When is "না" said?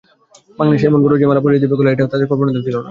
2.75-2.79